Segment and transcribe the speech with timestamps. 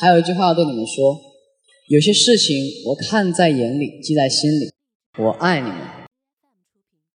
[0.00, 1.20] 还有一句话要对你们说
[1.88, 2.56] 有些事情
[2.86, 4.72] 我看在眼里记在心里
[5.18, 5.99] 我爱你们。